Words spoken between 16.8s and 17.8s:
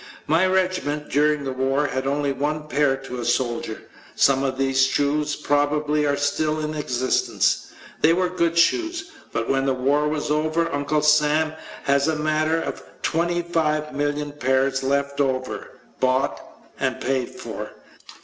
paid for.